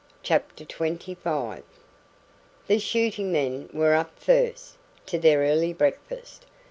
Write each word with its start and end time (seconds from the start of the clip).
CHAPTER 0.23 0.65
XXV. 0.65 1.61
The 2.65 2.79
shooting 2.79 3.31
men 3.31 3.69
were 3.71 3.93
up 3.93 4.17
first, 4.17 4.77
to 5.05 5.19
their 5.19 5.41
early 5.41 5.73
breakfast. 5.73 6.47